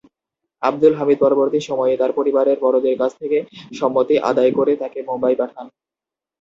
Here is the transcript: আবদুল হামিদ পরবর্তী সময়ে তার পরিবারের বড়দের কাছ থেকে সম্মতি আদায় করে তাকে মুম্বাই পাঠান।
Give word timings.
আবদুল 0.61 0.93
হামিদ 0.99 1.17
পরবর্তী 1.21 1.59
সময়ে 1.69 1.93
তার 1.97 2.11
পরিবারের 2.17 2.57
বড়দের 2.63 2.95
কাছ 3.01 3.11
থেকে 3.21 3.37
সম্মতি 3.79 4.15
আদায় 4.29 4.51
করে 4.57 4.73
তাকে 4.81 4.99
মুম্বাই 5.09 5.35
পাঠান। 5.41 5.65